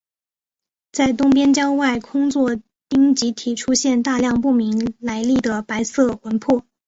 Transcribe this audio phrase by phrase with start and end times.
[0.91, 2.59] 在东边郊外的空座
[2.89, 6.65] 町集体出现大量不明来历的白色魂魄。